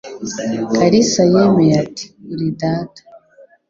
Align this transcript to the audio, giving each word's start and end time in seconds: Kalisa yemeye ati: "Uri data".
Kalisa 0.75 1.21
yemeye 1.33 1.73
ati: 1.83 2.05
"Uri 2.31 2.47
data". 2.61 3.01